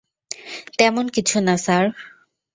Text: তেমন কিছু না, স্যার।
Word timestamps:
তেমন 0.79 1.05
কিছু 1.09 1.37
না, 1.39 1.55
স্যার। 1.57 1.85